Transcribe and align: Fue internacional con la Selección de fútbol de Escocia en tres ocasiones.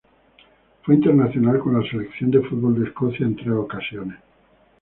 Fue 0.81 0.95
internacional 0.95 1.59
con 1.59 1.79
la 1.79 1.87
Selección 1.87 2.31
de 2.31 2.41
fútbol 2.41 2.79
de 2.79 2.87
Escocia 2.89 3.23
en 3.23 3.35
tres 3.35 3.49
ocasiones. 3.51 4.17